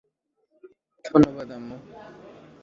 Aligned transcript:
ধন্যবাদ, 1.05 1.49
আম্মু। 1.51 1.75